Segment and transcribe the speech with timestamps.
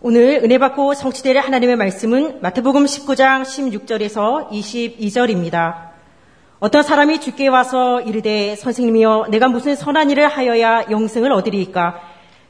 [0.00, 5.88] 오늘 은혜 받고 성취될 하나님의 말씀은 마태복음 19장 16절에서 22절입니다.
[6.60, 12.00] 어떤 사람이 주께 와서 이르되 선생님이여 내가 무슨 선한 일을 하여야 영생을 얻으리이까?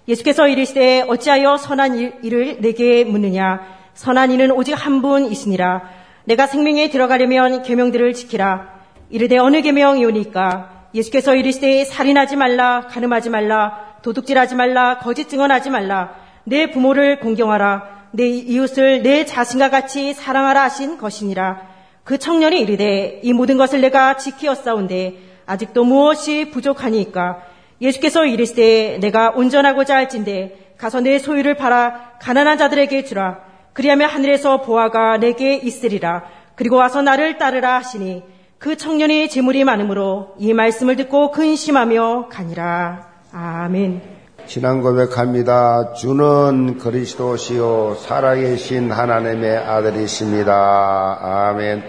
[0.09, 3.63] 예수께서 이르시되 어찌하여 선한 일을 내게 묻느냐?
[3.95, 5.89] 선한 이는 오직 한 분이시니라.
[6.25, 8.75] 내가 생명에 들어가려면 계명들을 지키라.
[9.09, 10.91] 이르되 어느 계명이오니까?
[10.95, 17.99] 예수께서 이르시되 살인하지 말라 가늠하지 말라 도둑질하지 말라 거짓 증언하지 말라 내 부모를 공경하라.
[18.13, 21.61] 내 이웃을 내 자신과 같이 사랑하라 하신 것이니라.
[22.05, 27.43] 그 청년이 이르되 이 모든 것을 내가 지키었사온데 아직도 무엇이 부족하니까
[27.81, 33.41] 예수께서 이르시되 내가 온전하고자 할진대 가서 내 소유를 팔아 가난한 자들에게 주라.
[33.73, 36.25] 그리하면 하늘에서 보아가 내게 있으리라.
[36.55, 38.23] 그리고 와서 나를 따르라 하시니
[38.59, 43.07] 그 청년이 재물이 많으므로 이 말씀을 듣고 근심하며 가니라.
[43.33, 44.18] 아멘.
[44.49, 45.93] 신앙 고백합니다.
[45.93, 51.19] 주는 그리스도시요 살아계신 하나님의 아들이십니다.
[51.21, 51.83] 아멘.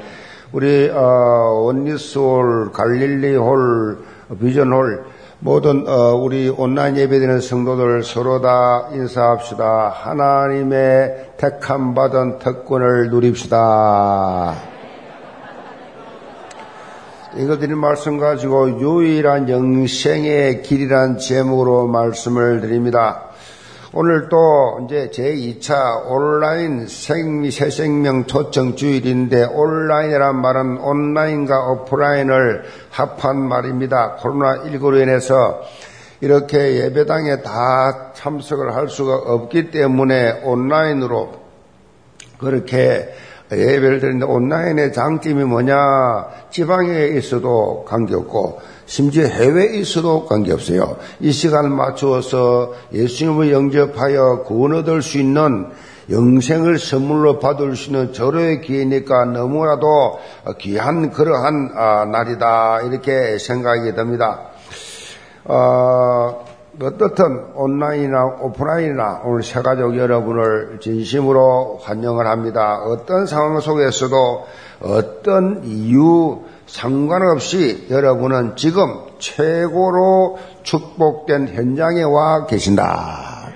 [0.51, 1.01] 우리 어,
[1.63, 3.99] 원리스홀, 갈릴리홀,
[4.41, 5.05] 비전홀
[5.39, 9.93] 모든 어, 우리 온라인 예배드리는 성도들 서로 다 인사합시다.
[9.95, 14.78] 하나님의 택함 받은 특권을 누립시다.
[17.39, 23.29] 이거 드린 말씀 가지고 유일한 영생의 길이란 제목으로 말씀을 드립니다.
[23.93, 34.17] 오늘 또 이제 제2차 온라인 생리 새생명 초청 주일인데 온라인이란 말은 온라인과 오프라인을 합한 말입니다.
[34.17, 35.61] 코로나19로 인해서
[36.19, 41.31] 이렇게 예배당에 다 참석을 할 수가 없기 때문에 온라인으로
[42.37, 43.13] 그렇게
[43.51, 45.75] 예배를 드리는데 온라인의 장점이 뭐냐?
[46.51, 50.97] 지방에 있어도 관계없고 심지어 해외에 있어도 관계없어요.
[51.19, 55.67] 이 시간을 맞추어서 예수님을 영접하여 구원 얻을 수 있는
[56.09, 60.19] 영생을 선물로 받을 수 있는 절호의 기회니까 너무나도
[60.59, 64.49] 귀한 그러한 아, 날이다 이렇게 생각이 듭니다.
[65.45, 66.45] 어,
[66.81, 72.81] 어떻든 온라인이나 오프라인이나 오늘 새가족 여러분을 진심으로 환영을 합니다.
[72.85, 74.47] 어떤 상황 속에서도
[74.81, 83.49] 어떤 이유 상관없이 여러분은 지금 최고로 축복된 현장에 와 계신다.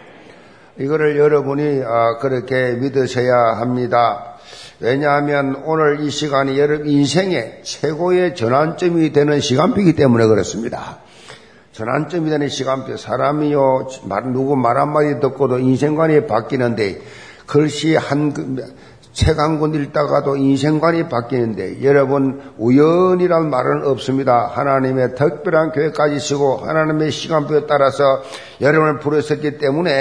[0.77, 4.33] 이거를 여러분이 아, 그렇게 믿으셔야 합니다.
[4.81, 10.97] 왜냐하면 오늘 이 시간이 여러분 인생의 최고의 전환점이 되는 시간이기 때문에 그렇습니다.
[11.73, 13.87] 전환점이 되는 시간표 사람이요
[14.31, 17.01] 누구 말 한마디 듣고도 인생관이 바뀌는데
[17.45, 18.31] 글씨 한
[19.13, 24.47] 책 한 권 읽다가도 인생관이 바뀌는데 여러분 우연이란 말은 없습니다.
[24.47, 28.23] 하나님의 특별한 계획까지 쓰고 하나님의 시간표에 따라서
[28.59, 29.91] 여러분을 부르셨기 때문에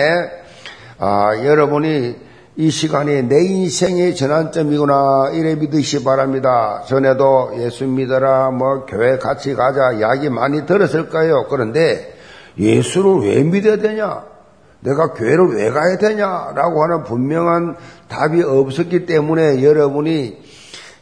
[0.98, 2.16] 아, 여러분이
[2.54, 6.82] 이 시간이 내 인생의 전환점이구나 이래 믿으시 바랍니다.
[6.86, 11.46] 전에도 예수 믿어라 뭐 교회 같이 가자 이야기 많이 들었을 거예요.
[11.48, 12.14] 그런데
[12.58, 14.24] 예수를 왜 믿어야 되냐?
[14.80, 17.76] 내가 교회를 왜 가야 되냐라고 하는 분명한
[18.08, 20.36] 답이 없었기 때문에 여러분이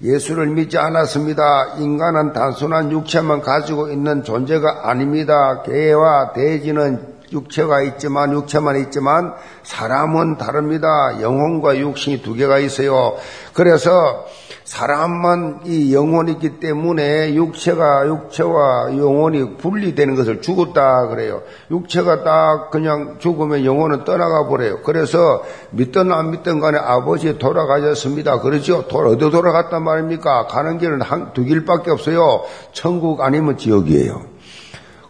[0.02, 1.78] 예수를 믿지 않았습니다.
[1.78, 5.62] 인간은 단순한 육체만 가지고 있는 존재가 아닙니다.
[5.62, 10.88] 개와 돼지는 육체가 있지만 육체만 있지만 사람은 다릅니다.
[11.20, 13.16] 영혼과 육신이 두 개가 있어요.
[13.52, 14.26] 그래서
[14.64, 21.42] 사람만 이 영혼이 있기 때문에 육체가 육체와 영혼이 분리되는 것을 죽었다 그래요.
[21.72, 24.82] 육체가 딱 그냥 죽으면 영혼은 떠나가 버려요.
[24.82, 28.40] 그래서 믿든 안 믿든 간에 아버지 돌아가셨습니다.
[28.40, 28.84] 그렇죠?
[28.88, 30.46] 어디 돌아갔단 말입니까?
[30.46, 32.44] 가는 길은 한, 두 길밖에 없어요.
[32.72, 34.22] 천국 아니면 지옥이에요.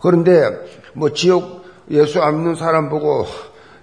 [0.01, 0.49] 그런데
[0.95, 1.60] 뭐 지옥
[1.91, 3.27] 예수 안 믿는 사람 보고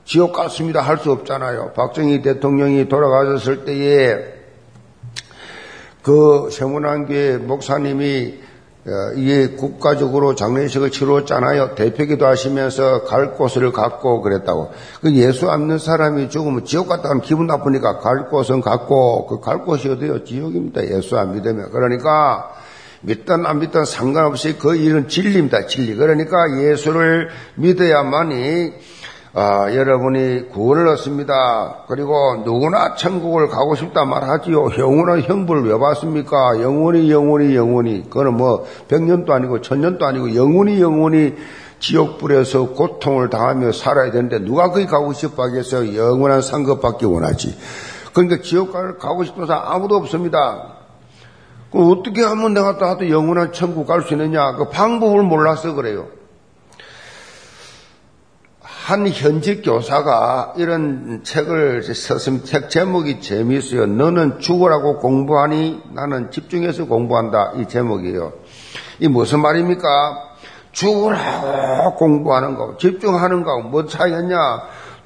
[0.05, 1.73] 지옥 갔습니다 할 수 없잖아요.
[1.75, 4.17] 박정희 대통령이 돌아가셨을 때에
[6.01, 8.39] 그 세문안교회 목사님이
[8.87, 11.75] 어, 이게 국가적으로 장례식을 치렀잖아요.
[11.75, 14.71] 대표기도 하시면서 갈 곳을 갖고 그랬다고.
[15.01, 19.41] 그 예수 안 믿는 사람이 죽으면 지옥 갔다 가면 기분 나쁘니까 갈 곳은 갖고 그
[19.41, 20.23] 갈 곳이 어디요?
[20.23, 20.87] 지옥입니다.
[20.87, 21.71] 예수 안 믿으면.
[21.71, 22.49] 그러니까
[23.07, 25.65] 믿든 안 믿든 상관없이 그 일은 진리입니다.
[25.67, 25.95] 진리.
[25.95, 28.73] 그러니까 예수를 믿어야만이
[29.33, 31.85] 아, 여러분이 구원을 얻습니다.
[31.87, 34.71] 그리고 누구나 천국을 가고 싶다 말하지요.
[34.77, 36.59] 영원한 형벌을 왜 받습니까?
[36.61, 38.03] 영원히 영원히 영원히.
[38.03, 41.35] 그거는 뭐 백년도 아니고 천년도 아니고 영원히 영원히
[41.79, 45.95] 지옥불에서 고통을 당하며 살아야 되는데 누가 거기 가고 싶어 하겠어요?
[45.95, 47.55] 영원한 상급받기 원하지.
[48.13, 50.76] 그러니까 지옥 가고 싶은 사람 아무도 없습니다.
[51.71, 54.55] 어떻게 하면 내가 또 영원한 천국 갈 수 있느냐?
[54.55, 56.07] 그 방법을 몰라서 그래요.
[58.61, 63.85] 한 현직 교사가 이런 책을 썼으면 책 제목이 재미있어요.
[63.85, 67.53] 너는 죽으라고 공부하니 나는 집중해서 공부한다.
[67.57, 68.31] 이 제목이에요.
[68.99, 70.23] 이 무슨 말입니까?
[70.71, 74.37] 죽으라고 공부하는 거, 집중하는 거, 뭐 차이겠냐?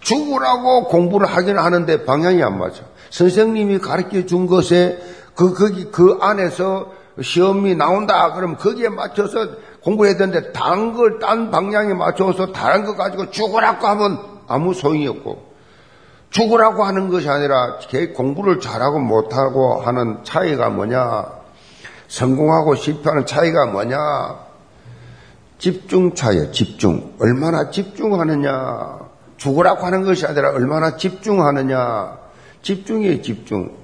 [0.02, 2.84] 죽으라고 공부를 하긴 하는데 방향이 안 맞아.
[3.10, 5.00] 선생님이 가르쳐 준 것에
[5.36, 6.92] 그, 거기, 그 안에서
[7.22, 8.34] 시험이 나온다.
[8.34, 9.48] 그럼 거기에 맞춰서
[9.84, 15.52] 공부해야 되는데, 다른 걸, 딴 방향에 맞춰서 다른 거 가지고 죽으라고 하면 아무 소용이 없고,
[16.30, 17.78] 죽으라고 하는 것이 아니라,
[18.16, 21.26] 공부를 잘하고 못하고 하는 차이가 뭐냐?
[22.08, 23.98] 성공하고 실패하는 차이가 뭐냐?
[25.58, 27.14] 집중 차이야, 집중.
[27.20, 29.00] 얼마나 집중하느냐.
[29.38, 32.18] 죽으라고 하는 것이 아니라 얼마나 집중하느냐.
[32.64, 33.81] 집중이에요, 집중.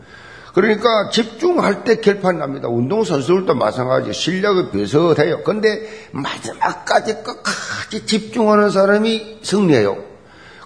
[0.58, 2.68] 그러니까 집중할 때 결판이 납니다.
[2.68, 4.12] 운동선수들도 마찬가지.
[4.12, 5.44] 실력이 비슷해요.
[5.44, 10.04] 근데 마지막까지 끝까지 집중하는 사람이 승리해요.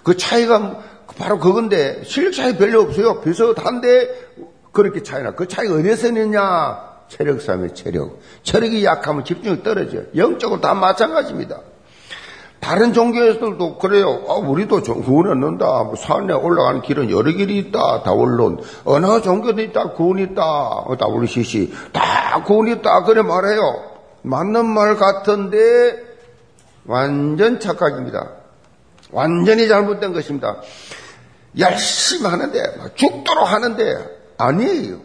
[0.02, 0.78] 그 차이가
[1.18, 3.20] 바로 그건데 실력 차이 별로 없어요.
[3.20, 4.30] 비슷한데
[4.72, 5.32] 그렇게 차이나.
[5.32, 6.80] 그 차이가 어디서 있느냐?
[7.08, 8.18] 체력 싸움의 체력.
[8.44, 10.04] 체력이 약하면 집중이 떨어져요.
[10.16, 11.60] 영적으로 다 마찬가지입니다.
[12.62, 14.22] 다른 종교에서도 그래요.
[14.28, 15.66] 아, 우리도 구원 얻는다.
[15.82, 18.04] 뭐 산에 올라가는 길은 여러 길이 있다.
[18.04, 18.60] 다원론.
[18.84, 19.90] 어느 종교도 있다.
[19.94, 20.42] 구원 있다.
[20.44, 21.74] 어, 다원시시.
[21.92, 23.02] 다 구원 있다.
[23.02, 23.60] 그래 말해요.
[24.22, 25.58] 맞는 말 같은데
[26.86, 28.28] 완전 착각입니다.
[29.10, 30.58] 완전히 잘못된 것입니다.
[31.58, 32.62] 열심히 하는데
[32.94, 33.82] 죽도록 하는데
[34.38, 34.98] 아니에요.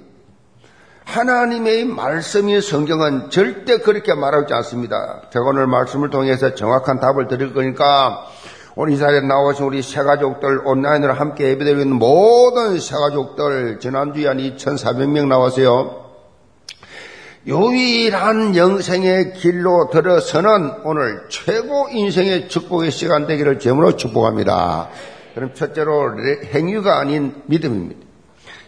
[1.07, 5.21] 하나님의 말씀인 성경은 절대 그렇게 말하지 않습니다.
[5.31, 8.27] 제가 오늘 말씀을 통해서 정확한 답을 드릴 거니까
[8.75, 15.27] 오늘 이 자리에 나오신 우리 새가족들 온라인으로 함께 예배드리고 있는 모든 새가족들 지난주에 한 2,400명
[15.27, 16.07] 나왔어요.
[17.47, 24.89] 유일한 영생의 길로 들어서는 오늘 최고 인생의 축복의 시간 되기를 제물로 축복합니다.
[25.33, 26.17] 그럼 첫째로
[26.53, 28.06] 행위가 아닌 믿음입니다.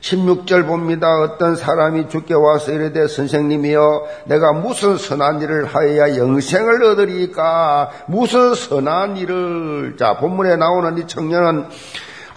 [0.02, 1.08] 16절 봅니다.
[1.22, 9.18] 어떤 사람이 죽게 와서 이르되 선생님이여 내가 무슨 선한 일을 하여야 영생을 얻으리까 무슨 선한
[9.18, 11.66] 일을 자 본문에 나오는 이 청년은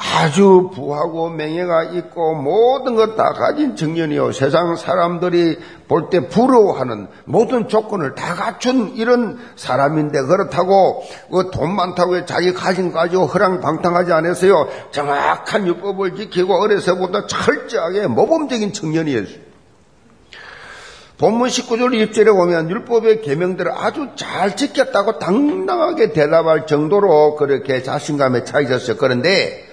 [0.04, 4.32] 아주 부하고 명예가 있고 모든 것 다 가진 청년이요.
[4.32, 12.52] 세상 사람들이 볼 때 부러워하는 모든 조건을 다 갖춘 이런 사람인데 그렇다고 그돈 많다고 자기
[12.52, 14.68] 가진 거 가지고 허랑방탕하지 않았어요.
[14.90, 19.52] 정확한 율법을 지키고 어려서부터 철저하게 모범적인 청년이었어요.
[21.18, 28.60] 본문 19절 1절에 보면 율법의 계명들을 아주 잘 지켰다고 당당하게 대답할 정도로 그렇게 자신감에 차
[28.60, 28.96] 있었어요.
[28.96, 29.68] 그런데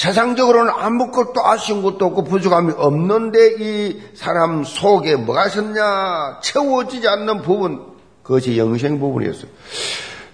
[0.00, 6.40] 세상적으로는 아무것도 아쉬운 것도 없고 부족함이 없는데 이 사람 속에 뭐가 있었냐?
[6.42, 7.84] 채워지지 않는 부분,
[8.22, 9.50] 그것이 영생 부분이었어요.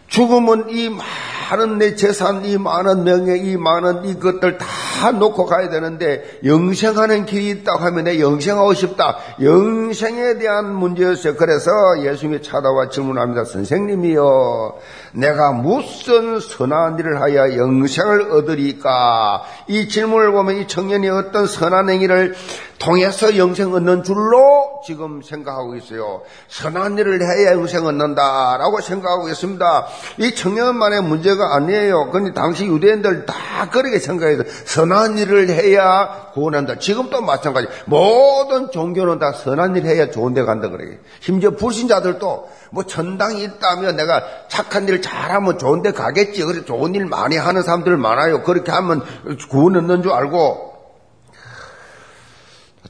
[0.06, 6.38] 죽음은 이 많은 내 재산, 이 많은 명예, 이 많은 이것들 다 놓고 가야 되는데
[6.44, 9.18] 영생하는 길이 있다고 하면 내 영생하고 싶다.
[9.42, 11.34] 영생에 대한 문제였어요.
[11.34, 11.70] 그래서
[12.02, 13.44] 예수님이 찾아와 질문합니다.
[13.44, 14.78] 선생님이요.
[15.16, 19.44] 내가 무슨 선한 일을 하여 영생을 얻으리까?
[19.66, 22.34] 이 질문을 보면 이 청년이 어떤 선한 행위를
[22.78, 26.20] 통해서 영생 얻는 줄로 지금 생각하고 있어요.
[26.48, 29.86] 선한 일을 해야 영생 얻는다라고 생각하고 있습니다.
[30.18, 32.10] 이 청년만의 문제가 아니에요.
[32.10, 33.34] 근데 당시 유대인들 다
[33.72, 36.78] 그렇게 생각해서 선한 일을 해야 구원한다.
[36.78, 37.68] 지금도 마찬가지.
[37.86, 40.98] 모든 종교는 다 선한 일 해야 좋은 데 간다 그래요.
[41.20, 46.44] 심지어 불신자들도 뭐 전당이 있다면 내가 착한 일 잘하면 좋은 데 가겠지.
[46.44, 48.42] 그래 좋은 일 많이 하는 사람들 많아요.
[48.42, 49.02] 그렇게 하면
[49.50, 50.74] 구원 얻는 줄 알고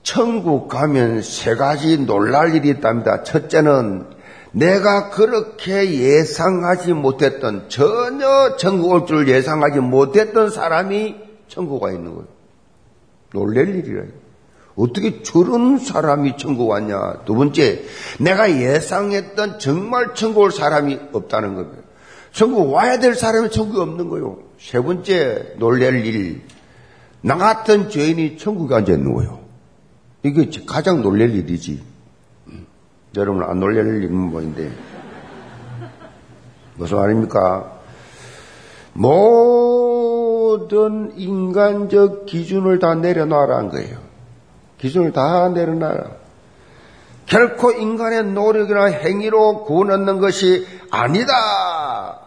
[0.02, 3.22] 천국 가면 세 가지 놀랄 일이 있답니다.
[3.22, 4.06] 첫째는
[4.52, 11.16] 내가 그렇게 예상하지 못했던 전혀 천국 올 줄 예상하지 못했던 사람이
[11.48, 12.26] 천국 가 있는 거예요.
[13.32, 14.04] 놀랄 일이라.
[14.76, 17.24] 어떻게 저런 사람이 천국 왔냐?
[17.24, 17.82] 두 번째,
[18.20, 21.72] 내가 예상했던 정말 천국 올 사람이 없다는 거예요.
[22.32, 24.38] 천국 와야 될 사람이 천국이 없는 거예요.
[24.60, 26.42] 세 번째, 놀랄 일.
[27.22, 29.40] 나 같은 죄인이 천국에 앉아 있는 거예요.
[30.22, 31.82] 이게 가장 놀랄 일이지.
[33.16, 34.70] 여러분 안 놀랄 일은 뭐인데.
[36.76, 37.72] 무슨 말입니까?
[38.92, 40.66] 모든
[41.16, 44.05] 인간적 기준을 다 내려놔라는 거예요.
[44.86, 46.04] 기준을 다 내려놔라.
[47.26, 52.20] 결코 인간의 노력이나 행위로 구원 얻는 것이 아니다.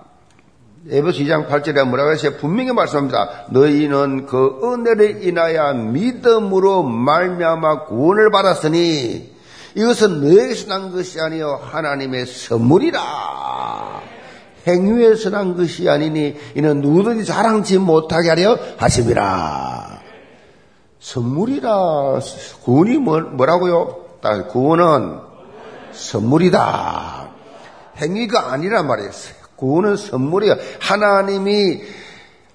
[0.89, 2.33] 에베소 2장 8절에 뭐라고 했어요?
[2.39, 3.45] 분명히 말씀합니다.
[3.51, 9.33] 너희는 그 은혜를 인하여 믿음으로 말미암아 구원을 받았으니
[9.75, 12.99] 이것은 너에게서 난 것이 아니요 하나님의 선물이라.
[14.67, 20.08] 행위에 선한 것이 아니니 이는 누구든지 자랑치 못하게 하려 하심이라.
[20.99, 22.19] 선물이라
[22.63, 24.05] 구원이 뭐, 뭐라고요?
[24.49, 25.19] 구원은
[25.91, 27.29] 선물이다.
[27.97, 29.35] 행위가 아니란 말이었어요.
[29.55, 30.55] 구원은 선물이야.
[30.79, 31.81] 하나님이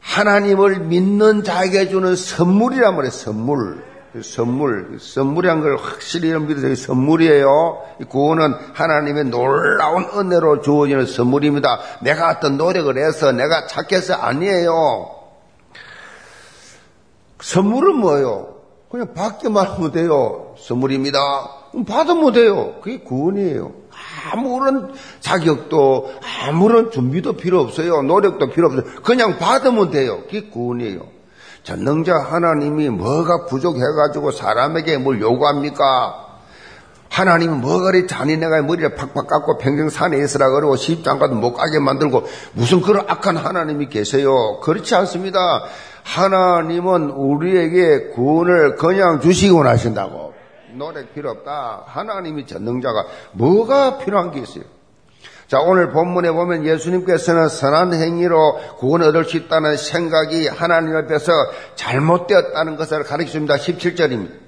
[0.01, 3.11] 하나님을 믿는 자에게 주는 선물이란 말이에요.
[3.11, 3.95] 선물.
[4.23, 6.77] 선물, 선물이란 걸 확실히 믿으세요.
[6.77, 7.83] 선물이에요.
[8.09, 11.81] 구원은 하나님의 놀라운 은혜로 주어지는 선물입니다.
[12.01, 15.24] 내가 어떤 노력을 해서 내가 착해서 아니에요.
[17.45, 18.55] 선물은 뭐예요?
[18.91, 20.55] 그냥 받기만 하면 돼요.
[20.59, 21.19] 선물입니다.
[21.87, 22.77] 받으면 돼요.
[22.83, 23.73] 그게 구원이에요.
[24.33, 26.11] 아무런 자격도,
[26.47, 28.03] 아무런 준비도 필요 없어요.
[28.03, 28.85] 노력도 필요 없어요.
[29.03, 30.23] 그냥 받으면 돼요.
[30.23, 31.07] 그게 구원이에요.
[31.65, 36.25] 전능자 하나님이 뭐가 부족해가지고 사람에게 뭘 요구합니까?
[37.11, 42.25] 하나님은 뭐가 그리 잔인해가 머리를 팍팍 깎고 평생 산에 있으라 그러고 십장가도 못 가게 만들고
[42.55, 44.61] 무슨 그런 악한 하나님이 계세요?
[44.63, 45.39] 그렇지 않습니다.
[46.04, 50.32] 하나님은 우리에게 구원을 그냥 주시고 나신다고.
[50.75, 51.84] 노력 필요 없다.
[51.87, 54.64] 하나님이 전능자가 뭐가 필요한 게 있어요?
[55.46, 61.32] 자, 오늘 본문에 보면 예수님께서는 선한 행위로 구원을 얻을 수 있다는 생각이 하나님 앞에서
[61.75, 63.56] 잘못되었다는 것을 가르치십니다.
[63.56, 64.44] 17절입니다.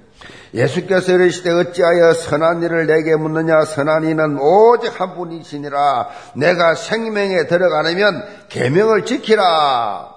[0.53, 8.25] 예수께서 이르시되 어찌하여 선한 일을 내게 묻느냐 선한 이는 오직 한 분이시니라 내가 생명에 들어가려면
[8.49, 10.16] 계명을 지키라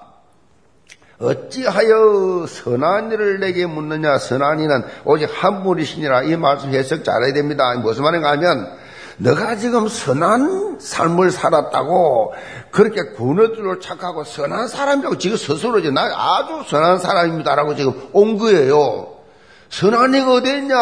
[1.21, 7.75] 어찌하여 선한 일을 내게 묻느냐 선한 이는 오직 한 분이시니라 이 말씀 해석 잘해야 됩니다
[7.75, 8.81] 무슨 말인가 하면
[9.23, 12.33] 너가 지금 선한 삶을 살았다고
[12.71, 19.09] 그렇게 구원줄로 착하고 선한 사람이라고 지금 스스로 이제 나 아주 선한 사람입니다라고 지금 온 거예요.
[19.69, 20.77] 선한 이가 어디 있냐?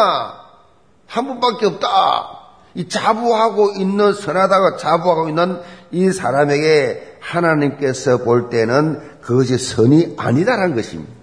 [1.05, 2.39] 한 분밖에 없다.
[2.75, 5.59] 이 자부하고 있는 선하다고 자부하고 있는
[5.91, 11.13] 이 사람에게 하나님께서 볼 때는 그것이 선이 아니다라는 것입니다.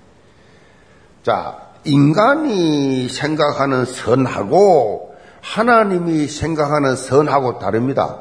[1.25, 8.19] 자, 인간이 생각하는 선하고 하나님이 생각하는 선하고 다릅니다.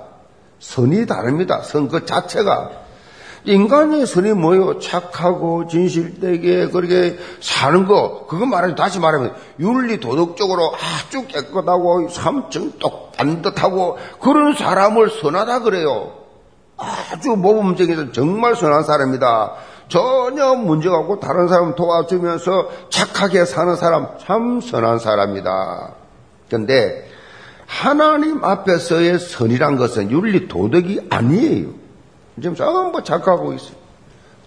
[0.59, 1.61] 선이 다릅니다.
[1.61, 2.71] 선 그 자체가.
[3.43, 4.79] 인간의 선이 뭐요?
[4.79, 8.25] 착하고 진실되게 그렇게 사는 거.
[8.25, 16.25] 그거 말하면 다시 말하면 윤리 도덕적으로 아주 깨끗하고 삼층 똑 반듯하고 그런 사람을 선하다 그래요.
[16.75, 19.74] 아주 모범적인 정말 선한 사람이다.
[19.87, 25.93] 전혀 문제가 없고 다른 사람 도와주면서 착하게 사는 사람 참 선한 사람이다.
[26.47, 27.09] 그런데
[27.65, 31.69] 하나님 앞에서의 선이란 것은 윤리 도덕이 아니에요.
[32.35, 33.75] 지금 전부 착각하고 있어요.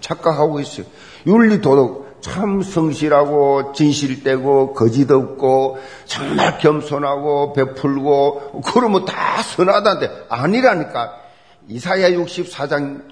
[0.01, 0.87] 착각하고 있어요.
[1.27, 11.13] 윤리 도덕 참 성실하고 진실되고 거짓 없고 정말 겸손하고 베풀고 그러면 다 선하다는데 아니라니까.
[11.69, 13.03] 이사야 64장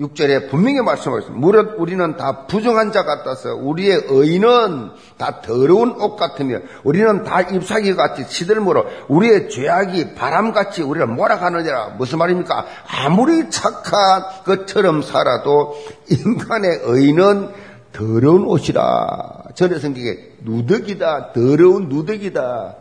[0.00, 1.38] 6절에 분명히 말씀하셨습니다.
[1.38, 7.94] 무릇 우리는 다 부정한 자 같아서 우리의 의는 다 더러운 옷 같으며 우리는 다 잎사귀
[7.94, 11.90] 같이 시들므로 우리의 죄악이 바람같이 우리를 몰아가느니라.
[11.98, 12.66] 무슨 말입니까?
[12.88, 15.74] 아무리 착한 것처럼 살아도
[16.08, 17.50] 인간의 의는
[17.92, 19.42] 더러운 옷이라.
[19.54, 21.32] 전의 성경에 누더기다.
[21.32, 22.76] 더러운 누더기다.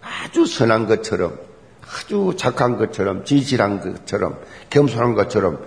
[0.00, 1.38] 아주 선한 것처럼
[1.82, 4.38] 아주 착한 것처럼 진실한 것처럼
[4.70, 5.64] 겸손한 것처럼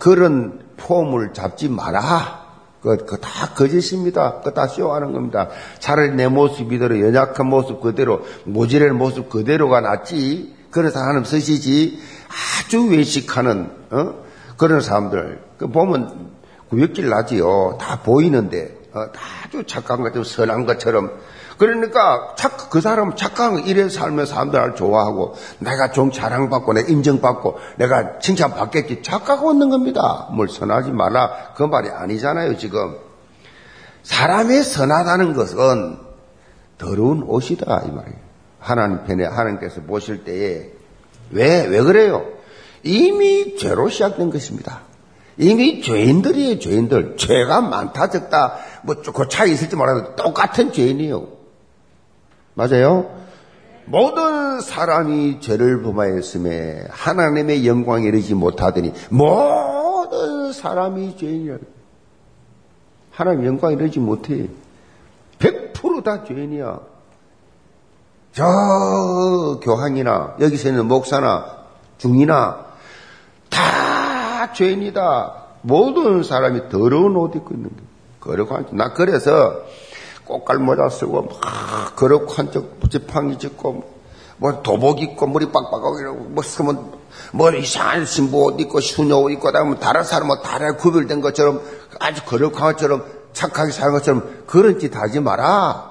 [0.00, 2.40] 그런 폼을 잡지 마라.
[2.82, 4.38] 그거 다 거짓입니다.
[4.38, 5.50] 그거 다 쇼하는 겁니다.
[5.78, 10.56] 차라리 내 모습 이대로 연약한 모습 그대로 모질의 모습 그대로가 낫지.
[10.70, 12.00] 그래서 하나님 쓰시지
[12.64, 14.14] 아주 외식하는 어?
[14.56, 16.30] 그런 사람들 그 보면
[16.70, 17.76] 구역질 나지요.
[17.78, 21.12] 다 보이는데 어, 다 아주 착한 것처럼 선한 것처럼
[21.60, 28.18] 그러니까 착, 그 사람은 착한 이래 살면서 사람들 좋아하고 내가 좀 자랑받고 내가 인정받고 내가
[28.18, 30.26] 칭찬받겠지 착각하고 있는 겁니다.
[30.32, 32.96] 뭘 선하지 마라 그 말이 아니잖아요 지금.
[34.04, 35.98] 사람의 선하다는 것은
[36.78, 38.16] 더러운 옷이다 이 말이에요.
[38.58, 40.70] 하나님 편에 하나님께서 보실 때에
[41.30, 42.24] 왜, 왜 그래요?
[42.82, 44.80] 이미 죄로 시작된 것입니다.
[45.36, 47.16] 이미 죄인들이에요, 죄인들.
[47.18, 51.39] 죄가 많다, 적다, 뭐, 그 차이 있을지 몰라도 똑같은 죄인이에요.
[52.60, 53.10] 맞아요?
[53.86, 61.56] 모든 사람이 죄를 범하였음에 하나님의 영광에 이르지 못하더니 모든 사람이 죄인이라.
[63.12, 64.50] 하나님 영광에 이르지 못해.
[65.38, 66.80] 100%다 죄인이야.
[68.32, 68.44] 저
[69.62, 71.64] 교황이나 여기서 있는 목사나
[71.96, 72.66] 중이나
[73.48, 75.44] 다 죄인이다.
[75.62, 77.70] 모든 사람이 더러운 옷 입고 있는
[78.20, 78.36] 거야.
[78.36, 79.62] 그러고 나 그래서
[80.30, 84.00] 꽃갈 모자 쓰고 막 그렇고 한쪽 지팡이 짚고
[84.38, 86.92] 뭐 도복 입고 머리 빡빡하고 이러고 뭐 쓰면
[87.32, 91.60] 뭐 이상한 신부 옷 입고 수녀 옷 입고 다면 다른 사람은 다른 구별된 것처럼
[91.98, 95.90] 아주 거룩한 것처럼 착하게 사는 것처럼 그런 짓 하지 마라.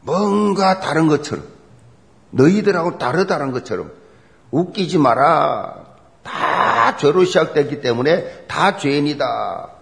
[0.00, 1.44] 뭔가 다른 것처럼
[2.30, 3.92] 너희들하고 다르다는 것처럼
[4.50, 5.84] 웃기지 마라.
[6.22, 9.79] 다 죄로 시작됐기 때문에 다 죄인이다.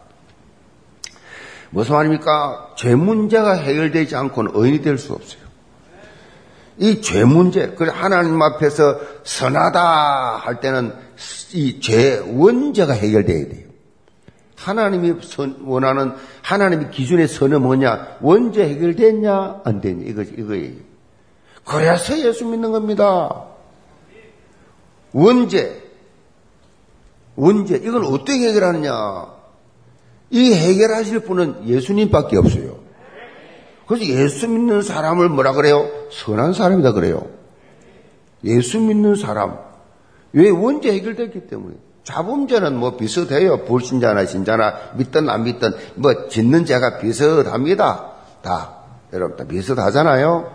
[1.71, 2.75] 무슨 말입니까?
[2.77, 5.43] 죄 문제가 해결되지 않고는 의인이 될 수 없어요.
[6.81, 10.95] 이 죄 문제, 그래 하나님 앞에서 선하다 할 때는
[11.53, 13.69] 이 죄 원죄가 해결돼야 돼요.
[14.57, 15.15] 하나님이
[15.65, 18.19] 원하는 하나님의 기준의 선은 뭐냐?
[18.21, 19.63] 원죄 해결됐냐?
[19.65, 20.05] 안 됐냐?
[20.07, 20.75] 이거 이거예요.
[21.65, 23.45] 그래서 예수 믿는 겁니다.
[25.13, 25.83] 원죄,
[27.37, 29.38] 원죄 이건 어떻게 해결하느냐?
[30.30, 32.78] 이 해결하실 분은 예수님밖에 없어요.
[33.87, 35.88] 그래서 예수 믿는 사람을 뭐라 그래요?
[36.11, 37.26] 선한 사람이다 그래요.
[38.44, 39.58] 예수 믿는 사람.
[40.32, 41.75] 왜 원죄 해결됐기 때문에.
[42.04, 43.64] 자범죄는 뭐 비슷해요.
[43.64, 48.12] 불신자나 신자나 믿든 안 믿든 뭐 짓는 죄가 비슷합니다.
[48.42, 48.76] 다.
[49.12, 50.54] 여러분 다 비슷하잖아요.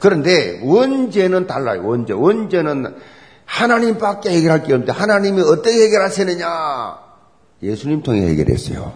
[0.00, 1.86] 그런데 원죄는 달라요.
[1.86, 2.12] 원죄.
[2.12, 2.96] 원죄는
[3.44, 7.05] 하나님밖에 해결할 게 없는데 하나님이 어떻게 해결하시느냐?
[7.66, 8.92] 예수님 통해 해결했어요.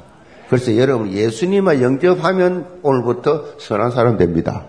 [0.49, 4.67] 그래서 여러분 예수님을 영접하면 오늘부터 선한 사람 됩니다.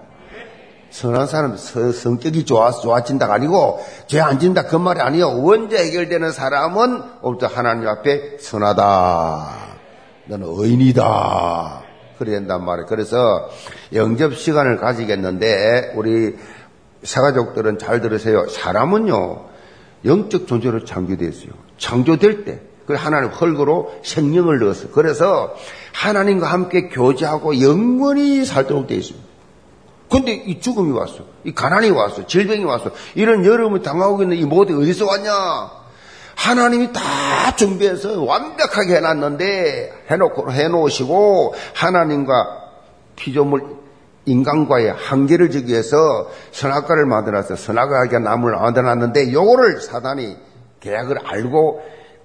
[0.92, 5.42] 선한 사람 성격이 좋아 좋아진다가 아니고 죄 안 진다 그 말이 아니요.
[5.42, 9.58] 원죄 해결되는 사람은 오늘부터 하나님 앞에 선하다.
[10.26, 11.84] 너는 의인이다.
[12.20, 12.86] 그래야 된단 말이에요.
[12.88, 13.50] 그래서
[13.94, 16.36] 영접 시간을 가지겠는데 우리
[17.04, 18.48] 사가족들은 잘 들으세요.
[18.48, 19.46] 사람은요
[20.06, 21.52] 영적 존재로 창조되었어요.
[21.78, 24.90] 창조될 때 그 하나님 헐거로 생명을 넣었어요.
[24.92, 25.56] 그래서
[25.94, 29.28] 하나님과 함께 교제하고 영원히 살도록 되어 있습니다.
[30.10, 31.20] 근데 이 죽음이 왔어.
[31.46, 32.28] 이 가난이 왔어.
[32.28, 32.92] 질병이 왔어.
[33.16, 35.32] 이런 여름을 당하고 있는 이 모든 어디서 왔냐?
[36.36, 42.34] 하나님이 다 준비해서 완벽하게 해놨는데 해놓고 해놓으시고 하나님과
[43.16, 43.82] 피조물
[44.26, 50.38] 인간과의 한계를 주기 위해서 선악과를 만들어서 선악과에게 나무를 만들어놨는데 요거를 사단이
[50.80, 51.82] 계약을 알고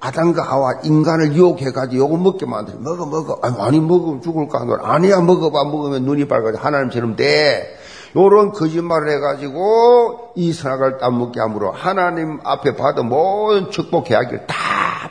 [0.06, 2.78] 아담과 하와 인간을 유혹해가지고 요거 먹게 만들어.
[2.78, 3.38] 먹어, 먹어.
[3.42, 4.64] 아니, 많이 먹으면 죽을까?
[4.82, 5.64] 아니야, 먹어봐.
[5.64, 6.58] 먹으면 눈이 밝아져.
[6.58, 7.76] 하나님처럼 돼.
[8.14, 14.56] 요런 거짓말을 해가지고 이 선악을 따먹게 함으로 하나님 앞에 받은 모든 축복 계약을 다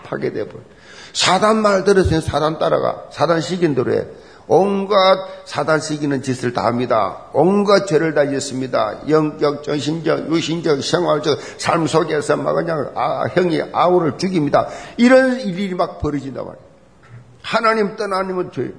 [0.04, 0.64] 파괴돼버려.
[1.14, 3.04] 사단 말 들었으니 사단 따라가.
[3.12, 4.06] 사단 시킨 대로 해.
[4.48, 7.24] 온갖 사단 시키는 짓을 다 합니다.
[7.34, 9.02] 온갖 죄를 다 짓습니다.
[9.10, 14.68] 영적, 정신적, 유신적, 생활적 삶 속에서 막 그냥 아, 형이 아우를 죽입니다.
[14.98, 16.66] 이런 일이 막 벌어진단 말이에요.
[17.42, 18.74] 하나님 떠나님은 죄.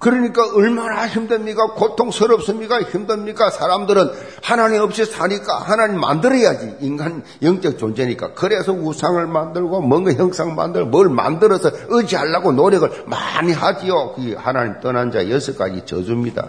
[0.00, 1.74] 그러니까 얼마나 힘듭니까?
[1.74, 2.80] 고통스럽습니까?
[2.80, 3.50] 힘듭니까?
[3.50, 4.10] 사람들은
[4.42, 6.76] 하나님 없이 사니까 하나님 만들어야지.
[6.80, 8.32] 인간 영적 존재니까.
[8.32, 14.14] 그래서 우상을 만들고 뭔가 형상 만들고 뭘 만들어서 의지하려고 노력을 많이 하지요.
[14.16, 16.48] 그 하나님 떠난 자 여섯 가지 저주입니다.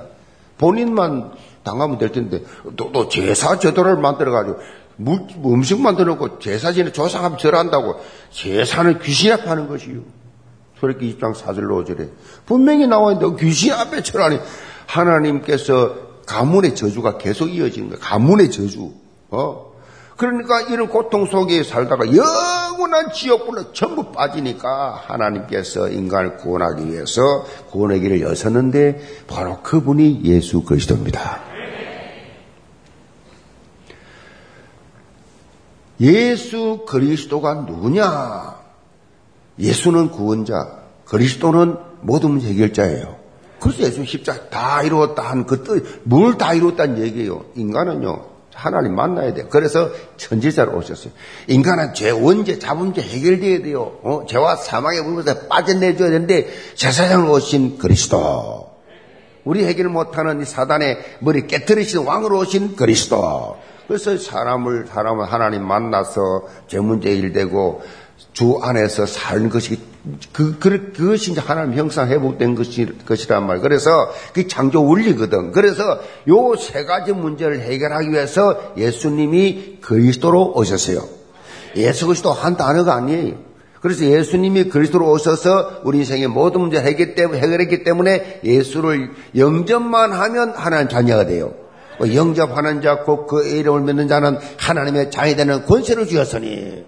[0.58, 1.34] 본인만
[1.64, 2.44] 당하면 될 텐데
[2.78, 4.60] 또, 또 제사 제도를 만들어가지고
[5.46, 8.00] 음식 만들어놓고 제사 지내 조상하면 절한다고
[8.32, 10.21] 제사는 귀신 앞에 하는 것이요.
[10.82, 12.10] 소리기 20장 4절로 5절에
[12.46, 14.40] 분명히 나와 있는데 귀신 앞에 철하니
[14.88, 18.00] 하나님께서 가문의 저주가 계속 이어지는 거예요.
[18.02, 18.92] 가문의 저주.
[19.30, 19.72] 어?
[20.18, 27.22] 그러니까 이런 고통 속에 살다가 영원한 지옥불로 전부 빠지니까 하나님께서 인간을 구원하기 위해서
[27.72, 31.42] 구원의 길을 여셨는데 바로 그분이 예수 그리스도입니다.
[36.02, 38.61] 예수 그리스도가 누구냐?
[39.62, 43.16] 예수는 구원자, 그리스도는 모든 해결자예요.
[43.60, 47.46] 그래서 예수 십자 다 이루었다 한 그 뜻, 뭘 다 이루었다는 얘기예요.
[47.56, 49.46] 인간은요, 하나님 만나야 돼요.
[49.50, 51.14] 그래서 천지자로 오셨어요.
[51.48, 54.00] 인간은 죄, 원죄, 자본죄 해결돼야 돼요.
[54.04, 54.26] 어?
[54.28, 58.72] 죄와 사망의 물에서 빠져내줘야 되는데 제사장으로 오신 그리스도.
[59.44, 63.58] 우리 해결 못하는 이 사단의 머리 깨뜨리신 왕으로 오신 그리스도.
[63.88, 67.82] 그래서 사람을, 사람을 하나님 만나서 죄 문제 해결되고
[68.34, 69.80] 주 안에서 사는 것이
[70.32, 73.60] 그, 그, 그것이 이제 하나님 형상 회복된 것이, 것이란 말.
[73.60, 75.52] 그래서 그 창조 원리거든.
[75.52, 81.08] 그래서 요 세 가지 문제를 해결하기 위해서 예수님이 그리스도로 오셨어요.
[81.76, 83.36] 예수 그리스도 한 단어가 아니에요.
[83.82, 91.26] 그래서 예수님이 그리스도로 오셔서 우리 인생의 모든 문제를 해결했기 때문에 예수를 영접만 하면 하나님 자녀가
[91.26, 91.54] 돼요.
[91.98, 96.86] 뭐 영접하는 자, 곧그 이름을 믿는 자는 하나님의 자녀 되는 권세를 주었으니.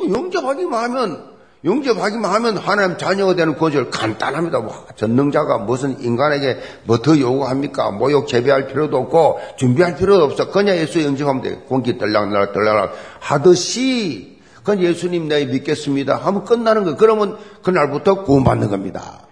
[0.00, 1.30] 뭐 영접하기만 하면
[1.62, 4.60] 영접하기만 하면 하나님 자녀가 되는 거절 간단합니다.
[4.60, 7.90] 뭐 전능자가 무슨 인간에게 뭐 더 요구합니까?
[7.90, 10.50] 모욕 재배할 필요도 없고 준비할 필요도 없어.
[10.50, 11.56] 그냥 예수 영접하면 돼.
[11.68, 16.96] 공기 떨락날락 떨락날락 하듯이 그냥 예수님 내 믿겠습니다 하면 끝나는 거예요.
[16.96, 19.26] 그러면 그날부터 구원받는 겁니다.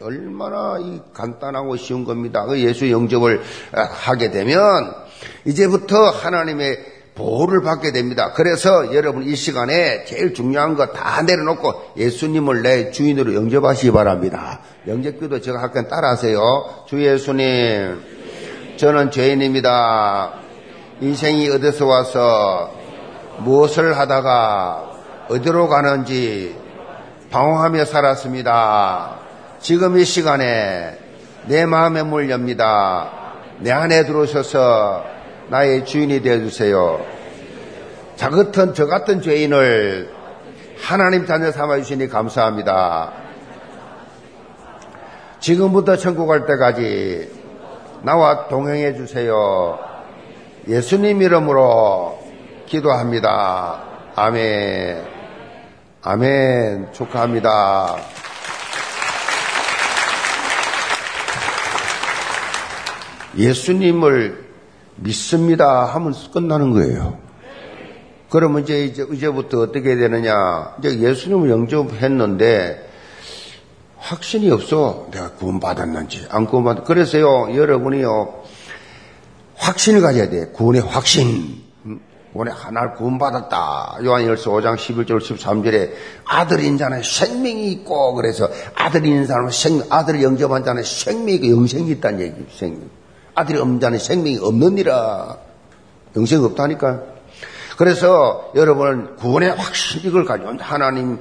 [0.00, 2.44] 얼마나 이 간단하고 쉬운 겁니다.
[2.46, 4.58] 그 예수 영접을 하게 되면
[5.46, 8.32] 이제부터 하나님의 보호를 받게 됩니다.
[8.34, 14.60] 그래서 여러분 이 시간에 제일 중요한 거 다 내려놓고 예수님을 내 주인으로 영접하시기 바랍니다.
[14.86, 16.40] 영접기도 제가 할건 따라하세요.
[16.86, 18.02] 주 예수님,
[18.76, 20.32] 저는 죄인입니다.
[21.00, 22.74] 인생이 어디서 와서
[23.38, 24.90] 무엇을 하다가
[25.28, 26.56] 어디로 가는지
[27.30, 29.18] 방황하며 살았습니다.
[29.60, 30.98] 지금 이 시간에
[31.46, 33.10] 내 마음의 문 엽니다.
[33.60, 35.13] 내 안에 들어오셔서
[35.48, 37.04] 나의 주인이 되어주세요.
[38.16, 40.10] 자 같은, 저 같은 죄인을
[40.80, 43.12] 하나님 자녀 삼아주시니 감사합니다.
[45.40, 47.30] 지금부터 천국 갈 때까지
[48.02, 49.78] 나와 동행해 주세요.
[50.68, 52.18] 예수님 이름으로
[52.66, 53.82] 기도합니다.
[54.16, 55.04] 아멘.
[56.02, 56.92] 아멘.
[56.92, 57.96] 축하합니다.
[63.36, 64.43] 예수님을
[64.96, 67.18] 믿습니다 하면 끝나는 거예요.
[68.30, 70.74] 그러면 이제, 이제, 이제부터 어떻게 되느냐.
[70.78, 72.90] 이제 예수님을 영접했는데,
[73.96, 75.06] 확신이 없어.
[75.12, 78.42] 내가 구원받았는지, 안 구원받았, 그래서요, 여러분이요,
[79.56, 80.46] 확신을 가져야 돼.
[80.48, 81.62] 구원의 확신.
[82.32, 83.98] 구원의 하나를 구원받았다.
[84.04, 85.92] 요한일서 5장 11절 13절에
[86.24, 92.46] 아들인 자는 생명이 있고, 그래서 아들인 사람은 생, 아들을 영접한 자는 생명이 영생이 있다는 얘기,
[92.50, 93.03] 생명.
[93.34, 95.36] 아들이 없는 자는 생명이 없느니라.
[96.16, 97.02] 영생이 없다니까.
[97.76, 101.18] 그래서 여러분 구원의 확신 이걸 가지고 하나님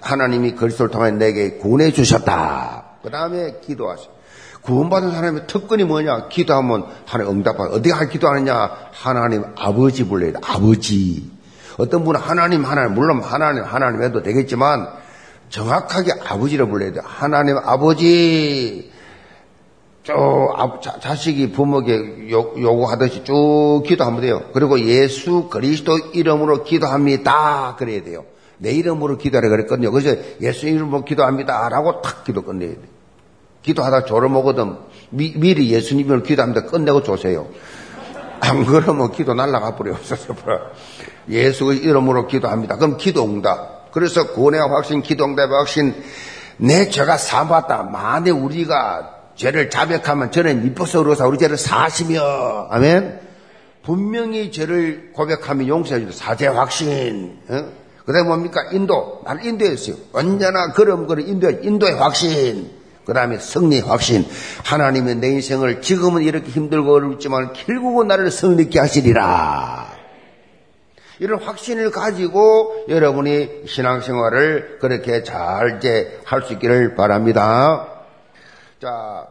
[0.00, 2.84] 하나님이 그리스도를 통해 내게 구원해 주셨다.
[3.02, 4.16] 그 다음에 기도하세요.
[4.62, 6.28] 구원받은 사람의 특권이 뭐냐?
[6.28, 7.74] 기도하면 하나님 응답받아.
[7.76, 8.70] 어디게 기도하느냐?
[8.92, 10.38] 하나님 아버지 불러야 돼.
[10.44, 11.30] 아버지.
[11.78, 14.88] 어떤 분은 하나님 하나님 물론 하나님 하나님 해도 되겠지만
[15.50, 17.00] 정확하게 아버지를 불러야 돼.
[17.04, 18.90] 하나님 아버지
[20.06, 24.42] 쭉 자식이 부모에게 요구하듯이 쭉 기도하면 돼요.
[24.52, 27.74] 그리고 예수 그리스도 이름으로 기도합니다.
[27.76, 28.24] 그래야 돼요.
[28.58, 29.90] 내 이름으로 기도하라 그랬거든요.
[29.90, 31.68] 그래서 예수 이름으로 기도합니다.
[31.68, 32.80] 라고 탁 기도 끝내야 돼.
[33.62, 34.76] 기도하다 졸어먹거든.
[35.10, 36.66] 미, 리 예수님 이름으로 기도합니다.
[36.66, 37.48] 끝내고 조세요.
[38.38, 40.34] 안 그러면 기도 날라가 버려 없어서
[41.30, 42.76] 예수 이름으로 기도합니다.
[42.76, 43.90] 그럼 기도 응답.
[43.90, 45.94] 그래서 구원의 확신, 기도 응답의 확신,
[46.58, 47.82] 내 죄가 사받다.
[47.82, 53.20] 만에 우리가 죄를 자백하면 저는 이뻐서 그러사 우리 죄를 사시며 아멘.
[53.82, 57.38] 분명히 죄를 고백하면 용서해 주다 사죄 확신.
[57.48, 57.64] 어?
[58.04, 59.96] 그다음에 뭡니까 인도 나를 인도했어요.
[60.12, 62.70] 언제나 걸음걸음 인도 인도의 확신.
[63.04, 64.26] 그 다음에 승리 확신.
[64.64, 69.94] 하나님의 내 인생을 지금은 이렇게 힘들고 어렵지만 결국은 나를 승리케 하시리라.
[71.18, 77.95] 이런 확신을 가지고 여러분이 신앙생활을 그렇게 잘 이제 할 수 있기를 바랍니다.
[78.80, 79.26] 자,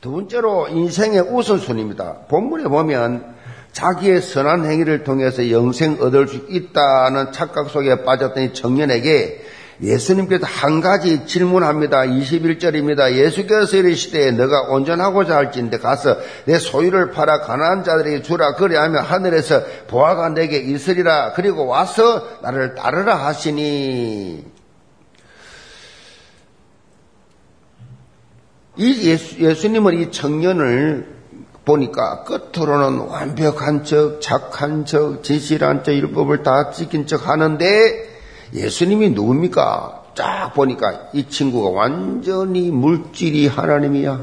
[0.00, 2.26] 두 번째로 인생의 우선순위입니다.
[2.28, 3.34] 본문에 보면
[3.72, 9.44] 자기의 선한 행위를 통해서 영생 얻을 수 있다는 착각 속에 빠졌던 이 청년에게
[9.80, 12.02] 예수님께서 한 가지 질문합니다.
[12.02, 13.14] 21절입니다.
[13.14, 20.28] 예수께서 이르시되 너가 온전하고자 할진데 가서 내 소유를 팔아 가난한 자들에게 주라 그리하면 하늘에서 보아가
[20.28, 24.51] 내게 있으리라 그리고 와서 나를 따르라 하시니
[28.76, 31.06] 이 예수, 예수님은 이 청년을
[31.64, 38.08] 보니까 끝으로는 완벽한 척, 착한 척, 진실한 척, 율법을 다 지킨 척 하는데
[38.54, 40.02] 예수님이 누굽니까?
[40.14, 44.20] 쫙 보니까 이 친구가 완전히 물질이 하나님이야.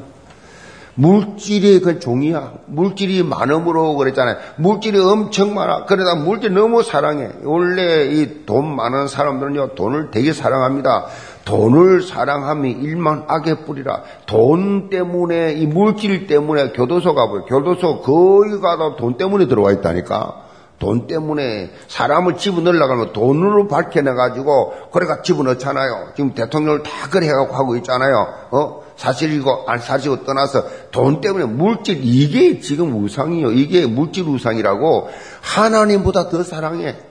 [0.96, 2.56] 물질이 그 종이야.
[2.66, 4.36] 물질이 많음으로 그랬잖아요.
[4.58, 5.86] 물질이 엄청 많아.
[5.86, 7.30] 그러다 물질 너무 사랑해.
[7.44, 11.06] 원래 이 돈 많은 사람들은요, 돈을 되게 사랑합니다.
[11.50, 14.04] 돈을 사랑하면 일만 악의 뿌리라.
[14.28, 17.46] 돈 때문에, 이 물질 때문에 교도소 가보요.
[17.46, 20.46] 교도소 거의 가다 돈 때문에 들어와 있다니까.
[20.78, 26.10] 돈 때문에 사람을 집어넣으려고 면 돈으로 밝혀내가지고, 그래가 집어넣잖아요.
[26.16, 28.28] 지금 대통령을 다 그래 해갖고 하고 있잖아요.
[28.52, 28.84] 어?
[28.96, 33.54] 사실이고, 안 사실이고 떠나서 돈 때문에 물질, 이게 지금 우상이요.
[33.54, 35.10] 이게 물질 우상이라고
[35.42, 37.09] 하나님보다 더 사랑해.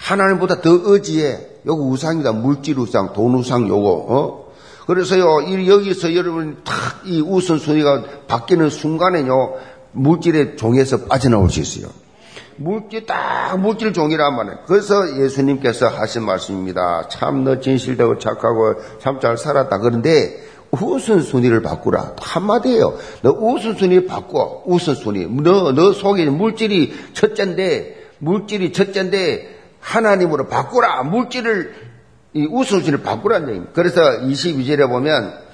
[0.00, 1.38] 하나님보다 더 의지해.
[1.66, 2.32] 요거 우상이다.
[2.32, 4.06] 물질 우상, 돈 우상 요거.
[4.08, 4.50] 어?
[4.86, 9.54] 그래서요, 여기서 여러분 탁 이 우선순위가 바뀌는 순간에요,
[9.92, 11.90] 물질의 종에서 빠져나올 수 있어요.
[12.56, 14.58] 물질 딱 물질 종이란 말이에요.
[14.66, 17.08] 그래서 예수님께서 하신 말씀입니다.
[17.08, 19.78] 참 너 진실되고 착하고 참 잘 살았다.
[19.78, 22.16] 그런데 우선순위를 바꾸라.
[22.20, 22.98] 한마디예요.
[23.22, 24.62] 너 우선순위 바꿔.
[24.66, 25.26] 우선순위.
[25.42, 31.02] 너, 너 속에 물질이 첫째인데, 물질이 첫째인데, 하나님으로 바꾸라.
[31.02, 31.74] 물질을,
[32.34, 33.72] 이 우선순위를 바꾸라는 얘기입니다.
[33.74, 35.50] 그래서 22절에 보면,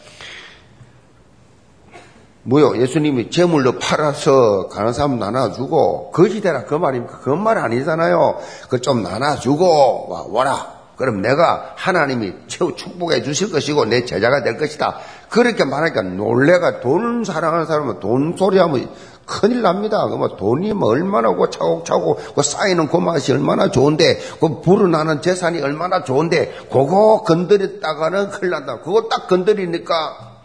[2.43, 2.81] 뭐요?
[2.81, 7.19] 예수님이 재물로 팔아서 가는 사람 나눠주고, 거지대라 그 말입니까?
[7.21, 8.39] 그말 아니잖아요.
[8.69, 10.77] 그 좀 나눠주고, 와, 와라.
[10.97, 14.97] 그럼 내가 하나님이 최후 축복해 주실 것이고 내 제자가 될 것이다.
[15.29, 18.89] 그렇게 말하니까 놀래가 돈 사랑하는 사람은 돈 소리하면
[19.27, 20.07] 큰일 납니다.
[20.09, 25.61] 그뭐 돈이 뭐 얼마나 고 차곡차곡 그 쌓이는 그 맛이 얼마나 좋은데 그 불어나는 재산이
[25.61, 28.81] 얼마나 좋은데 그거 건드렸다가는 큰일 난다.
[28.81, 30.37] 그거 딱 건드리니까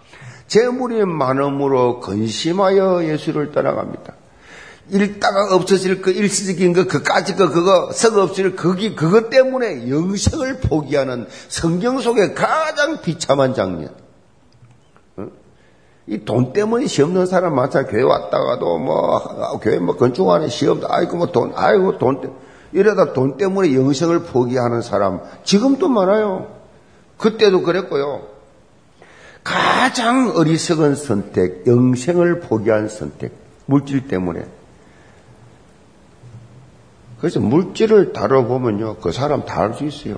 [0.47, 4.15] 재물이 많음으로 근심하여 예수를 떠나갑니다.
[4.89, 11.27] 읽다가 없어질 그 일시적인 거, 그까지 거, 그거, 썩 없을 거기, 그것 때문에 영생을 포기하는
[11.47, 13.95] 성경 속의 가장 비참한 장면.
[16.07, 16.11] 어?
[16.11, 17.87] 이돈 때문에 시험 넣은 사람 많잖아.
[17.87, 22.33] 교회 왔다가도 뭐, 아, 교회 뭐 건축하는 시험, 아이고 뭐 돈, 아이고 돈.
[22.73, 26.47] 이러다 돈 때문에 영생을 포기하는 사람 지금도 많아요.
[27.17, 28.21] 그때도 그랬고요.
[29.43, 33.33] 가장 어리석은 선택, 영생을 포기한 선택,
[33.65, 34.45] 물질 때문에.
[37.19, 40.15] 그래서 물질을 다뤄보면요, 그 사람 다 알 수 있어요.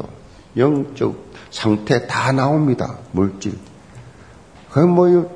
[0.56, 1.16] 영적
[1.52, 3.58] 상태 다 나옵니다, 물질.
[4.72, 5.32] 그 뭐,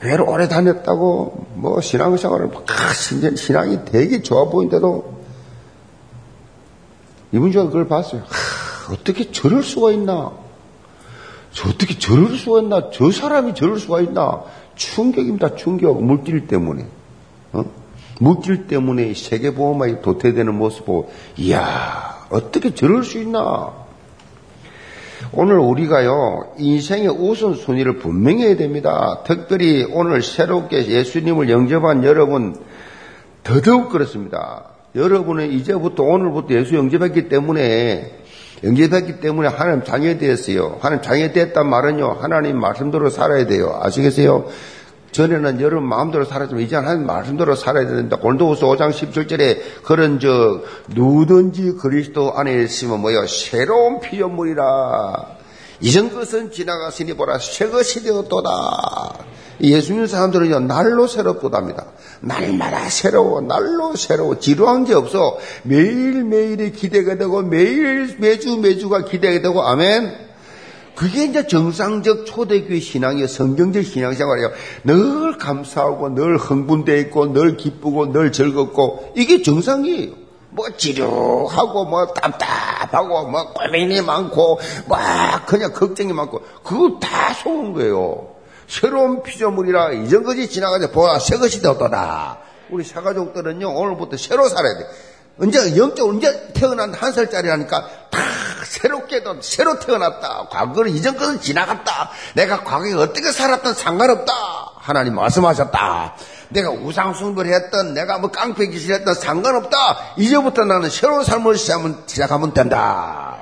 [0.00, 2.64] 교회를 오래 다녔다고, 뭐, 신앙생활을, 막,
[3.36, 5.18] 신앙이 되게 좋아 보이는데도,
[7.32, 8.22] 이분 중에 그걸 봤어요.
[8.22, 10.32] 하, 어떻게 저럴 수가 있나?
[11.52, 12.90] 저 어떻게 저럴 수가 있나?
[12.92, 14.44] 저 사람이 저럴 수가 있나?
[14.76, 16.02] 충격입니다, 충격.
[16.02, 16.86] 물질 때문에.
[17.52, 17.64] 어?
[18.20, 23.87] 물질 때문에 세계보험이 도태되는 모습 보고, 이야, 어떻게 저럴 수 있나?
[25.32, 29.22] 오늘 우리가요, 인생의 우선순위를 분명히 해야 됩니다.
[29.26, 32.56] 특별히 오늘 새롭게 예수님을 영접한 여러분,
[33.44, 34.64] 더더욱 그렇습니다.
[34.94, 38.10] 여러분은 이제부터 오늘부터 예수 영접했기 때문에
[38.64, 40.78] 영접했기 때문에 하나님 장애되었어요.
[40.80, 43.78] 하나님 장애됐단 말은요, 하나님 말씀대로 살아야 돼요.
[43.82, 44.46] 아시겠어요?
[45.12, 48.16] 전에는 여러분 마음대로 살았지만 이제 하나님 말씀대로 살아야 된다.
[48.16, 55.38] 골도후서 5장 17절에 그런 저 누든지 그리스도 안에 있으면 뭐요 새로운 피조물이라.
[55.80, 59.28] 이전 것은 지나갔으니 보라 새 것이 되었도다.
[59.60, 61.86] 예수님 사람들은요 날로 새롭도답니다.
[62.20, 69.40] 날마다 새로워 날로 새로워 지루한 게 없어 매일 매일이 기대가 되고 매일 매주 매주가 기대가
[69.40, 70.27] 되고 아멘.
[70.98, 73.28] 그게 이제 정상적 초대교회 신앙이에요.
[73.28, 74.50] 성경적 신앙생활이에요.
[74.82, 80.10] 늘 감사하고 늘 흥분되어 있고 늘 기쁘고 늘 즐겁고 이게 정상이에요.
[80.50, 84.58] 뭐 지루하고 뭐 답답하고 뭐 고민이 많고
[84.88, 88.30] 막뭐 그냥 걱정이 많고 그거 다 속은 거예요.
[88.66, 92.38] 새로운 피조물이라 이전 것이 지나가자 보아 새 것이 되었다.
[92.70, 94.86] 우리 새가족들은요 오늘부터 새로 살아야 돼.
[95.40, 98.20] 언제 영적 언제 태어난 한 살짜리라니까 다
[98.64, 100.48] 새롭게도 새로 태어났다.
[100.50, 102.10] 과거는 이전 것은 지나갔다.
[102.34, 104.32] 내가 과거에 어떻게 살았던 상관없다.
[104.76, 106.16] 하나님 말씀하셨다.
[106.50, 110.14] 내가 우상숭배를 했던 내가 뭐 깡패 짓을 했던 상관없다.
[110.16, 113.36] 이제부터 나는 새로운 삶을 시작하면, 시작하면 된다.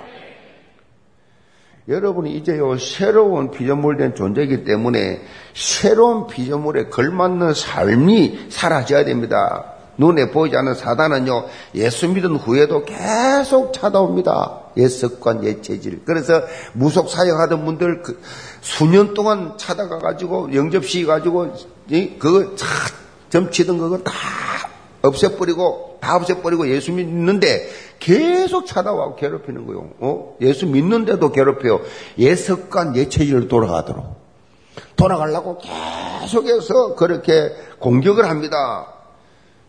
[1.88, 5.22] 여러분이 이제요 새로운 피조물된 존재이기 때문에
[5.54, 9.75] 새로운 피조물에 걸맞는 삶이 사라져야 됩니다.
[9.98, 14.60] 눈에 보이지 않는 사단은요, 예수 믿은 후에도 계속 찾아옵니다.
[14.76, 16.02] 옛 습관, 옛 체질.
[16.04, 18.20] 그래서 무속 사역하던 분들 그
[18.60, 21.54] 수년 동안 찾아가가지고 영접시 가지고
[22.18, 22.52] 그거
[23.30, 24.12] 점치던 그거 다
[25.02, 29.90] 없애버리고 다 없애버리고 예수 믿는데 계속 찾아와 괴롭히는 거요.
[29.98, 30.36] 어?
[30.40, 31.80] 예수 믿는데도 괴롭혀요.
[32.18, 34.26] 옛 습관, 옛 체질로 돌아가도록.
[34.96, 38.95] 돌아가려고 계속해서 그렇게 공격을 합니다.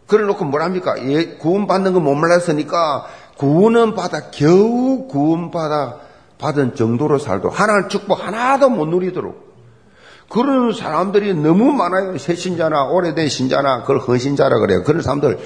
[0.08, 0.96] 그래 놓고 뭐랍니까?
[1.10, 3.06] 예, 구원받는 거못 말랐으니까
[3.38, 5.98] 구원은 받아, 겨우 구원받아,
[6.39, 9.48] 받은 정도로 살도 하나님 축복 하나도 못 누리도록.
[10.30, 12.17] 그런 사람들이 너무 많아요.
[12.17, 14.84] 새 신자나 오래된 신자나 그걸 헌신자라 그래요.
[14.84, 15.39] 그런 사람들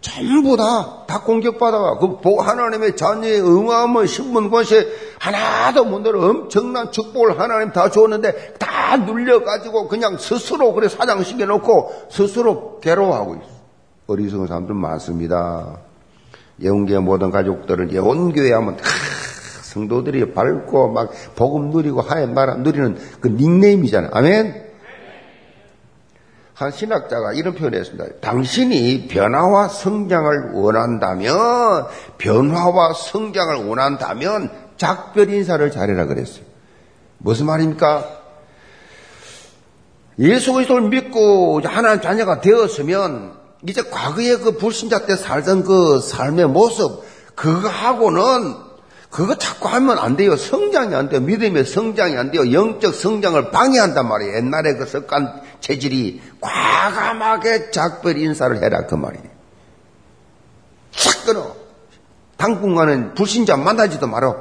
[0.00, 1.98] 전부 다, 다 공격받아가.
[1.98, 4.86] 그 하나님의 자녀의 응함을 신문 권세
[5.18, 12.06] 하나도 못 누려 엄청난 축복을 하나님 다 줬는데 다 눌려가지고 그냥 스스로 그래 사장시켜 놓고
[12.10, 13.57] 스스로 괴로워하고 있어.
[14.08, 15.80] 어리석은 사람들 많습니다.
[16.60, 23.28] 예언교회 모든 가족들은 예언교회 하면 하, 성도들이 밝고 막 복음 누리고 하얀 나라 누리는 그
[23.28, 24.10] 닉네임이잖아요.
[24.14, 24.68] 아멘?
[26.54, 28.06] 한 신학자가 이런 표현을 했습니다.
[28.20, 36.44] 당신이 변화와 성장을 원한다면, 변화와 성장을 원한다면, 작별 인사를 잘해라 그랬어요.
[37.18, 38.04] 무슨 말입니까?
[40.18, 47.02] 예수 그리스도를 믿고 하나님 자녀가 되었으면, 이제 과거에 그 불신자 때 살던 그 삶의 모습,
[47.34, 48.68] 그거하고는
[49.10, 50.36] 그거 자꾸 하면 안 돼요.
[50.36, 51.20] 성장이 안 돼요.
[51.20, 52.52] 믿음의 성장이 안 돼요.
[52.52, 54.36] 영적 성장을 방해한단 말이에요.
[54.36, 59.24] 옛날에 그 습관 체질이 과감하게 작별 인사를 해라 그 말이에요.
[60.92, 61.56] 싹 끊어.
[62.36, 64.34] 당분간은 불신자 만나지도 말아.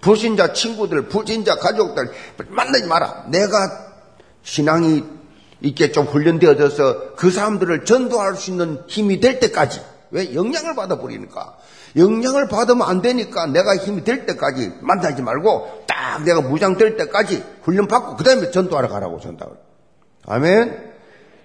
[0.00, 2.10] 불신자 친구들, 불신자 가족들
[2.48, 3.24] 만나지 마라.
[3.28, 3.56] 내가
[4.42, 5.04] 신앙이
[5.60, 11.56] 있게 좀 훈련되어져서 그 사람들을 전도할 수 있는 힘이 될 때까지 왜 영향을 받아버리니까
[11.96, 17.88] 영향을 받으면 안 되니까 내가 힘이 될 때까지 만나지 말고 딱 내가 무장될 때까지 훈련
[17.88, 19.56] 받고 그 다음에 전도하러 가라고 전도하러.
[20.26, 20.88] 아멘.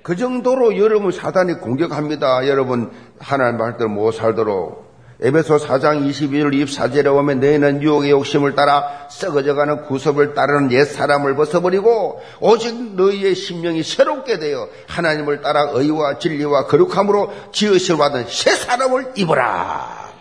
[0.03, 2.47] 그 정도로 여러분 사단이 공격합니다.
[2.47, 4.82] 여러분 하나님 말대로 못 살도록.
[5.25, 12.21] 에베소 4장 22절 24절에 보면 너희는 유혹의 욕심을 따라 썩어져가는 구섭을 따르는 옛 사람을 벗어버리고
[12.41, 20.11] 오직 너희의 심령이 새롭게 되어 하나님을 따라 의와 진리와 거룩함으로 지으실 받은 새 사람을 입어라.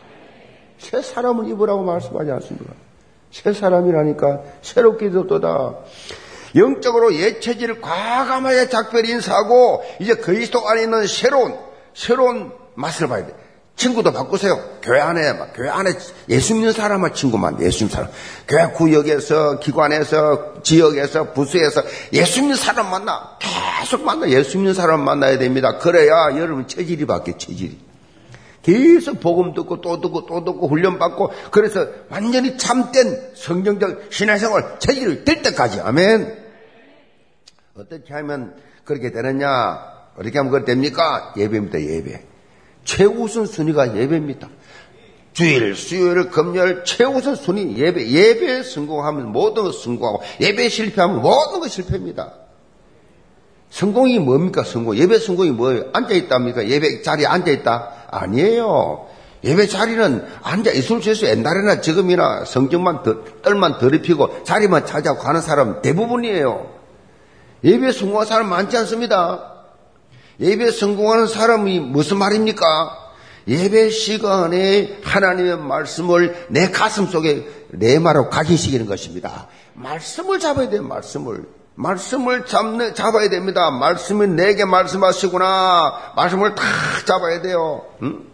[0.78, 2.72] 새 사람을 입으라고 말씀하지 않습니까?
[3.32, 5.78] 새 사람이라니까 새롭게 되었다.
[6.54, 11.58] 영적으로 옛 체질을 과감하게 작별 인사하고 이제 그리스도 안에 있는 새로운
[11.92, 13.41] 새로운 맛을 봐야 돼.
[13.76, 14.60] 친구도 바꾸세요.
[14.82, 15.92] 교회 안에 교회 안에
[16.28, 18.10] 예수 믿는 사람만 친구만 예수 믿는 사람.
[18.46, 21.82] 교회 구역에서 기관에서 지역에서 부서에서
[22.12, 25.78] 예수 믿는 사람 만나 계속 만나 예수 믿는 사람 만나야 됩니다.
[25.78, 27.78] 그래야 여러분 체질이 바뀌어 체질이.
[28.62, 35.42] 계속 복음 듣고 또 듣고 또 듣고 훈련받고 그래서 완전히 참된 성경적 신앙생활 체질을 될
[35.42, 36.38] 때까지 아멘.
[37.76, 38.54] 어떻게 하면
[38.84, 39.80] 그렇게 되느냐?
[40.16, 41.32] 어떻게 하면 그렇게 됩니까?
[41.36, 41.80] 예배입니다.
[41.80, 42.31] 예배.
[42.84, 44.48] 최우선 순위가 예배입니다.
[45.32, 48.10] 주일, 수요일, 금요일 최우선 순위 예배.
[48.10, 52.34] 예배에 성공하면 모든 것 성공하고 예배 실패하면 모든 것 실패입니다.
[53.70, 54.62] 성공이 뭡니까?
[54.62, 54.96] 성공.
[54.96, 55.84] 예배 성공이 뭐예요?
[55.94, 56.68] 앉아있답니까?
[56.68, 57.92] 예배 자리에 앉아있다?
[58.10, 59.06] 아니에요.
[59.44, 61.30] 예배 자리는 앉아 있을 수 있어요.
[61.30, 63.02] 옛날에나 지금이나 성경만
[63.42, 66.70] 떨만 더럽히고 자리만 찾아 가는 사람 대부분이에요.
[67.64, 69.51] 예배 성공한 사람 많지 않습니다.
[70.40, 72.98] 예배 성공하는 사람이 무슨 말입니까?
[73.48, 79.48] 예배 시간에 하나님의 말씀을 내 가슴 속에 내 말로 각인시키는 것입니다.
[79.74, 81.44] 말씀을 잡아야 돼요, 말씀을.
[81.74, 83.70] 말씀을 잡는, 잡아야 됩니다.
[83.70, 86.12] 말씀이 내게 말씀하시구나.
[86.16, 86.62] 말씀을 다
[87.06, 87.82] 잡아야 돼요.
[88.02, 88.26] 응?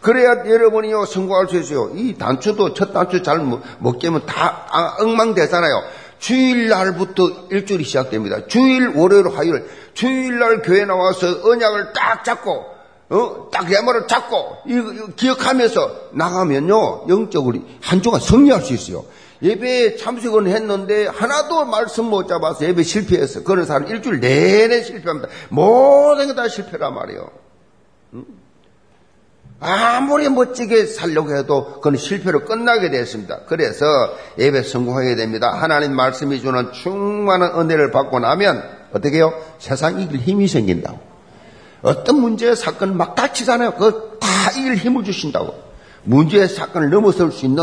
[0.00, 1.90] 그래야 여러분이요, 성공할 수 있어요.
[1.94, 3.38] 이 단추도 첫 단추 잘
[3.78, 5.82] 못 깨면 다 아, 엉망되잖아요.
[6.18, 8.46] 주일날부터 일주일이 시작됩니다.
[8.46, 9.68] 주일, 월요일, 화요일.
[9.96, 12.64] 주일날 교회 나와서 언약을 딱 잡고,
[13.08, 19.04] 어, 딱내 말을 잡고, 이거, 기억하면서 나가면요, 영적으로 한 주간 승리할 수 있어요.
[19.42, 23.42] 예배에 참석은 했는데 하나도 말씀 못 잡아서 예배 실패했어.
[23.42, 25.28] 그런 사람 일주일 내내 실패합니다.
[25.50, 27.30] 모든 게 다 실패란 말이에요.
[29.60, 33.40] 아무리 멋지게 살려고 해도 그건 실패로 끝나게 됐습니다.
[33.46, 33.84] 그래서
[34.38, 35.50] 예배 성공하게 됩니다.
[35.52, 39.32] 하나님 말씀이 주는 충만한 은혜를 받고 나면 어떻게 해요?
[39.58, 40.98] 세상 이길 힘이 생긴다고.
[41.82, 43.72] 어떤 문제의 사건 막 다치잖아요.
[43.74, 45.54] 그거 다 이길 힘을 주신다고.
[46.04, 47.62] 문제의 사건을 넘어설 수 있는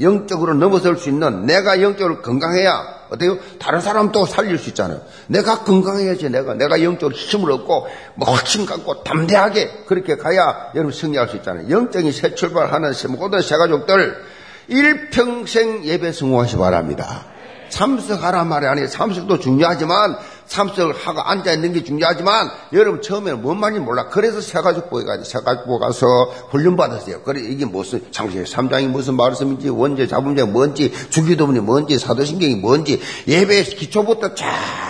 [0.00, 3.38] 영적으로 넘어설 수 있는 내가 영적으로 건강해야 어때요?
[3.58, 5.00] 다른 사람도 살릴 수 있잖아요.
[5.26, 11.28] 내가 건강해야지 내가 내가 영적으로 힘을 얻고 뭐 확신 갖고 담대하게 그렇게 가야 여러분 승리할
[11.28, 11.70] 수 있잖아요.
[11.70, 14.22] 영적인 새 출발하는 모든 새 가족들
[14.68, 17.24] 일평생 예배 성공하시 바랍니다.
[17.68, 18.88] 참석하라 말이 아니에요.
[18.88, 20.16] 참석도 중요하지만
[20.48, 24.08] 참석을 하고 앉아있는 게 중요하지만 여러분 처음에는 뭔 말인지 몰라.
[24.08, 26.06] 그래서 새가족부에 가서 새가족부 가서
[26.50, 27.22] 훈련받았어요.
[27.22, 33.62] 그래 이게 무슨 창세기 3장이 무슨 말씀인지 원죄 자문제 뭔지 주기도문이 뭔지 사도신경이 뭔지 예배
[33.62, 34.46] 기초부터 쫙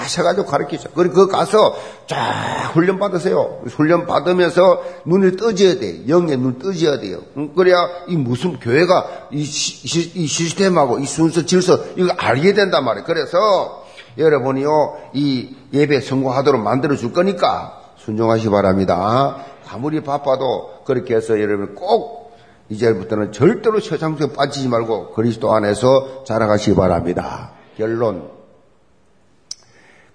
[0.09, 0.91] 새가족 가르치죠.
[0.95, 3.63] 그리고 그 가서 쫙 훈련받으세요.
[3.67, 6.09] 훈련받으면서 눈을 떠져야 돼.
[6.09, 7.21] 영의 눈 떠져야 돼요.
[7.57, 13.05] 그래야 이 무슨 교회가 이, 시, 이 시스템하고 이 순서 질서 이거 알게 된단 말이에요.
[13.05, 13.78] 그래서
[14.19, 19.45] 여러분이요, 이 예배 성공하도록 만들어 줄 거니까 순종하시 바랍니다.
[19.71, 22.37] 아무리 바빠도 그렇게 해서 여러분 꼭
[22.69, 27.53] 이제부터는 절대로 세상속에 빠지지 말고 그리스도 안에서 자라가시기 바랍니다.
[27.77, 28.29] 결론.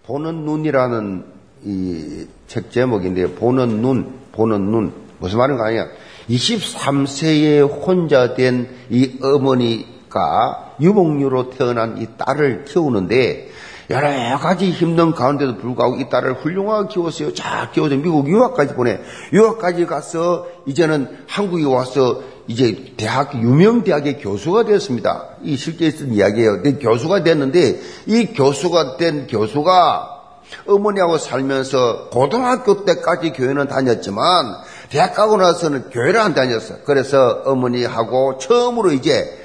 [0.05, 1.25] 보는 눈이라는
[1.65, 4.93] 이 책 제목인데, 보는 눈, 보는 눈.
[5.17, 5.88] 무슨 말인가 아니야.
[6.30, 13.49] 23세에 혼자 된 이 어머니가 유목류로 태어난 이 딸을 키우는데
[13.89, 17.34] 여러 가지 힘든 가운데도 불구하고 이 딸을 훌륭하게 키웠어요.
[17.34, 18.99] 잘 키워서 미국 유학까지 보내.
[19.34, 25.27] 유학까지 가서 이제는 한국에 와서 이제 대학, 유명 대학의 교수가 되었습니다.
[25.43, 26.61] 이 실제 있었던 이야기예요.
[26.61, 30.09] 근데 교수가 됐는데 이 교수가 된 교수가
[30.67, 34.55] 어머니하고 살면서 고등학교 때까지 교회는 다녔지만
[34.89, 36.75] 대학 가고 나서는 교회를 안 다녔어.
[36.86, 39.39] 그래서 어머니하고 처음으로 이제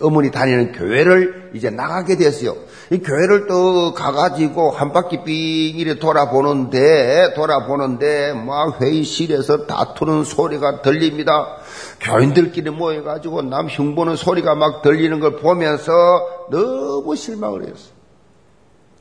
[0.00, 2.56] 어머니 다니는 교회를 이제 나가게 됐어요.
[2.90, 5.32] 이 교회를 또 가가지고 한 바퀴 삥
[5.78, 11.56] 이래 돌아보는데, 돌아보는데, 막 회의실에서 다투는 소리가 들립니다.
[12.00, 17.94] 교인들끼리 모여가지고 남 흉보는 소리가 막 들리는 걸 보면서 너무 실망을 했어요.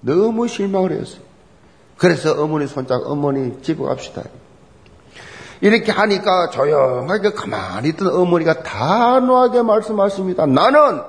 [0.02, 1.22] 너무 실망을 했어요.
[1.98, 4.24] 그래서 어머니 손잡 어머니 집에 갑시다.
[5.64, 10.46] 이렇게 하니까 조용하게 가만히 있던 어머니가 단호하게 말씀하십니다.
[10.46, 11.02] 나는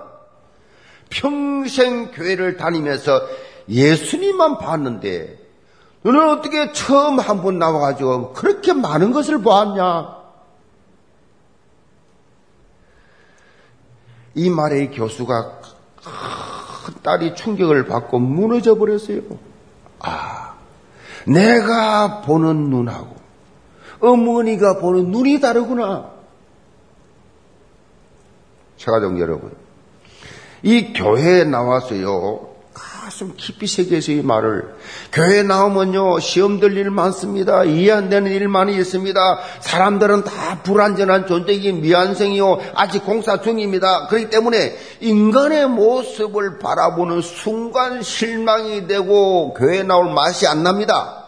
[1.10, 3.20] 평생 교회를 다니면서
[3.68, 5.40] 예수님만 봤는데
[6.02, 10.22] 너는 어떻게 처음 한 번 나와가지고 그렇게 많은 것을 보았냐?
[14.36, 15.62] 이 말에 교수가
[17.02, 19.20] 딸이 충격을 받고 무너져 버렸어요.
[19.98, 20.54] 아,
[21.26, 23.23] 내가 보는 눈하고
[24.00, 26.10] 어머니가 보는 눈이 다르구나.
[28.76, 29.52] 제가정 여러분,
[30.62, 32.54] 이 교회에 나와서요,
[33.04, 34.74] 가슴 깊이 새겨서 이 말을.
[35.12, 37.64] 교회 에 나오면요 시험 들일 많습니다.
[37.64, 39.38] 이해 안 되는 일 많이 있습니다.
[39.60, 42.60] 사람들은 다 불완전한 존재이긴 미완성이요.
[42.74, 44.06] 아직 공사 중입니다.
[44.08, 51.26] 그렇기 때문에 인간의 모습을 바라보는 순간 실망이 되고 교회 에 나올 맛이 안 납니다.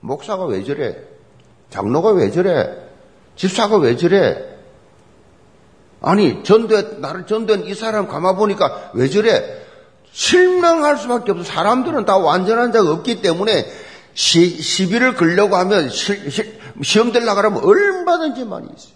[0.00, 0.96] 목사가 왜 저래
[1.70, 2.76] 장로가 왜 저래?
[3.36, 4.56] 집사가 왜 저래?
[6.00, 9.64] 아니, 전도에, 나를 전도한 이 사람 감아보니까 왜 저래?
[10.12, 11.44] 실망할 수밖에 없어.
[11.44, 13.66] 사람들은 다 완전한 자가 없기 때문에
[14.14, 18.94] 시, 시비를 걸려고 하면 시, 시, 시험 들라고 하면 얼마든지 많이 있어요.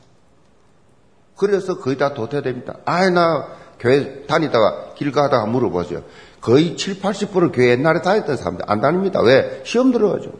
[1.37, 2.77] 그래서 거의 다 도태됩니다.
[2.85, 3.49] 아이, 나
[3.79, 6.03] 교회 다니다가 길 가다가 물어보세요.
[6.41, 9.21] 거의 7, 80% 교회 옛날에 다녔던 사람들 안 다닙니다.
[9.21, 9.63] 왜?
[9.65, 10.33] 시험 들어가죠.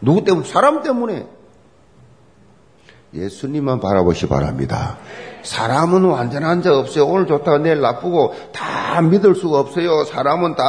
[0.00, 0.46] 누구 때문에?
[0.46, 1.26] 사람 때문에.
[3.14, 4.98] 예수님만 바라보시 바랍니다.
[5.42, 7.06] 사람은 완전한 자 없어요.
[7.06, 10.04] 오늘 좋다가 내일 나쁘고 다 믿을 수가 없어요.
[10.04, 10.64] 사람은 다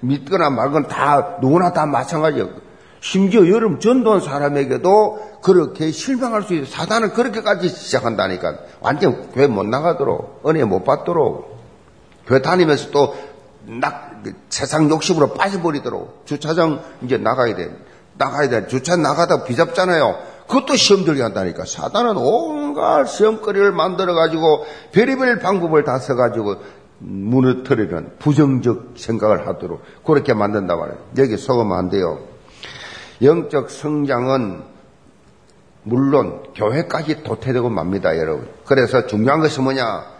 [0.00, 2.48] 믿거나 말거나 다 누구나 다 마찬가지예요.
[3.00, 6.66] 심지어 여름 전도한 사람에게도 그렇게 실망할 수 있어요.
[6.66, 8.58] 사단은 그렇게까지 시작한다니까.
[8.80, 11.58] 완전 교회 못 나가도록, 은혜 못 받도록,
[12.26, 13.14] 교회 다니면서 또
[13.66, 17.70] 낙, 세상 욕심으로 빠져버리도록, 주차장 이제 나가야 돼.
[18.16, 18.66] 나가야 돼.
[18.66, 20.18] 주차 나가다 비잡잖아요.
[20.48, 21.64] 그것도 시험 들게 한다니까.
[21.66, 26.56] 사단은 온갖 시험거리를 만들어가지고 별의별 방법을 다 써가지고
[26.98, 30.98] 무너뜨리는 부정적 생각을 하도록 그렇게 만든다 말이에요.
[31.18, 32.18] 여기 속으면 안 돼요.
[33.22, 34.62] 영적 성장은
[35.84, 38.48] 물론 교회까지 도태되고 맙니다, 여러분.
[38.64, 40.18] 그래서 중요한 것은 뭐냐?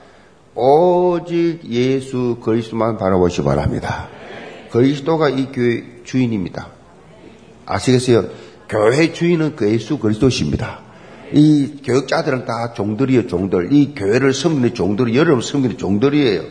[0.54, 4.08] 오직 예수 그리스도만 바라보시 바랍니다.
[4.70, 6.68] 그리스도가 이 교회 주인입니다.
[7.66, 8.47] 아시겠어요?
[8.68, 10.80] 교회 주인은 그 예수 그리스도십니다.
[11.32, 13.72] 이 교육자들은 다 종들이에요, 종들.
[13.72, 16.42] 이 교회를 섬기는 종들이, 여러분 섬기는 종들이에요.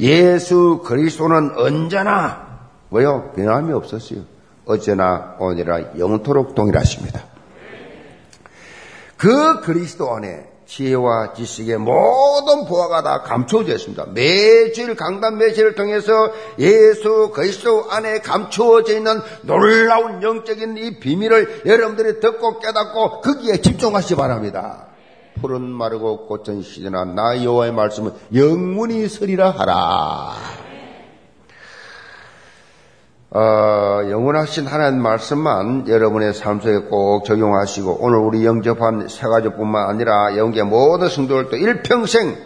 [0.00, 3.32] 예수 그리스도는 언제나, 뭐요?
[3.36, 4.20] 변함이 없었어요.
[4.64, 7.22] 어제나 오늘이나 영토록 동일하십니다.
[9.16, 14.06] 그 그리스도 안에 지혜와 지식의 모든 보화가 다 감추어져 있습니다.
[14.14, 16.12] 매주일 강단 매주를 통해서
[16.58, 24.16] 예수 그리스도 안에 감추어져 있는 놀라운 영적인 이 비밀을 여러분들이 듣고 깨닫고 거기에 집중하시 기
[24.16, 24.86] 바랍니다.
[25.40, 30.63] 푸른 마르고 꽃은 시드나 나 여호와의 말씀은 영문이 서리라 하라.
[33.36, 40.36] 어, 영원하신 하나님 말씀만 여러분의 삶 속에 꼭 적용하시고 오늘 우리 영접한 세 가족뿐만 아니라
[40.36, 42.36] 영계 모든 성도들도 일평생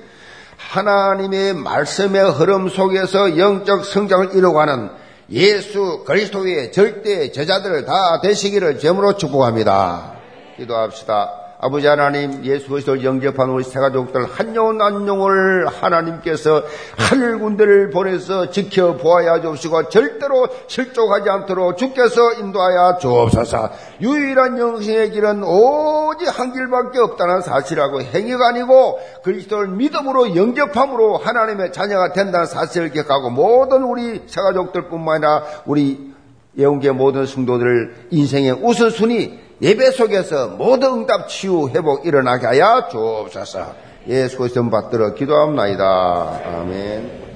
[0.57, 4.89] 하나님의 말씀의 흐름 속에서 영적 성장을 이루어가는
[5.31, 10.15] 예수 그리스도의 절대 제자들 다 되시기를 제물로 축복합니다.
[10.57, 11.38] 기도합시다.
[11.61, 16.63] 아버지 하나님 예수 그리스도를 영접한 우리 세가족들 한 영혼 한 영혼을 하나님께서
[16.97, 23.71] 하늘 군대를 보내서 지켜보아야 주옵시고 절대로 실족하지 않도록 주께서 인도하여 주옵소서.
[24.01, 32.13] 유일한 영생의 길은 오직 한 길밖에 없다는 사실하고 행위가 아니고 그리스도를 믿음으로 영접함으로 하나님의 자녀가
[32.13, 36.15] 된다는 사실을 기억하고 모든 우리 세가족들 뿐만 아니라 우리
[36.57, 43.75] 예언계 모든 성도들 인생의 우선순위 예배 속에서 모든 응답 치유 회복 일어나게 하여 주옵소서.
[44.07, 46.41] 예수 그리스도 받들어 기도합니다.
[46.45, 47.28] 아멘.